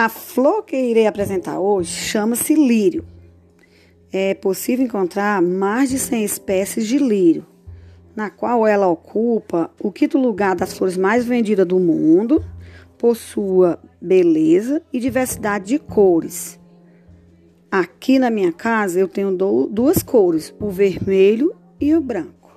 A 0.00 0.08
flor 0.08 0.62
que 0.62 0.76
irei 0.76 1.08
apresentar 1.08 1.58
hoje 1.58 1.90
chama-se 1.90 2.54
lírio. 2.54 3.04
É 4.12 4.32
possível 4.32 4.86
encontrar 4.86 5.42
mais 5.42 5.90
de 5.90 5.98
100 5.98 6.24
espécies 6.24 6.86
de 6.86 6.98
lírio, 6.98 7.44
na 8.14 8.30
qual 8.30 8.64
ela 8.64 8.86
ocupa 8.86 9.72
o 9.82 9.90
quinto 9.90 10.16
lugar 10.16 10.54
das 10.54 10.72
flores 10.72 10.96
mais 10.96 11.24
vendidas 11.24 11.66
do 11.66 11.80
mundo, 11.80 12.44
por 12.96 13.16
sua 13.16 13.76
beleza 14.00 14.80
e 14.92 15.00
diversidade 15.00 15.64
de 15.66 15.80
cores. 15.80 16.60
Aqui 17.68 18.20
na 18.20 18.30
minha 18.30 18.52
casa 18.52 19.00
eu 19.00 19.08
tenho 19.08 19.36
duas 19.68 20.00
cores, 20.00 20.54
o 20.60 20.70
vermelho 20.70 21.56
e 21.80 21.92
o 21.92 22.00
branco. 22.00 22.47